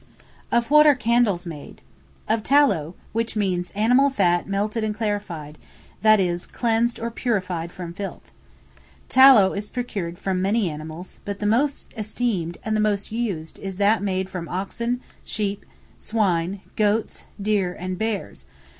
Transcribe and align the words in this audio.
Of 0.51 0.71
what 0.71 0.87
are 0.87 0.95
Candles 0.95 1.45
made? 1.45 1.79
Of 2.27 2.41
Tallow, 2.41 2.95
which 3.13 3.35
means 3.35 3.69
animal 3.75 4.09
fat 4.09 4.47
melted 4.47 4.83
and 4.83 4.95
clarified, 4.95 5.59
that 6.01 6.19
is, 6.19 6.47
cleansed 6.47 6.99
or 6.99 7.11
purified 7.11 7.71
from 7.71 7.93
filth. 7.93 8.31
Tallow 9.09 9.53
is 9.53 9.69
procured 9.69 10.17
from 10.17 10.41
many 10.41 10.71
animals, 10.71 11.19
but 11.23 11.37
the 11.37 11.45
most 11.45 11.93
esteemed, 11.95 12.57
and 12.65 12.75
the 12.75 12.81
most 12.81 13.11
used, 13.11 13.59
is 13.59 13.75
that 13.77 14.01
made 14.01 14.27
from 14.27 14.49
oxen, 14.49 15.01
sheep, 15.23 15.67
swine, 15.99 16.61
goats, 16.75 17.25
deer, 17.39 17.77
bears, 17.95 18.39
&c. 18.39 18.45